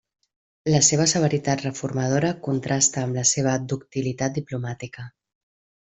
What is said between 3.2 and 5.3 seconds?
la seva ductilitat diplomàtica.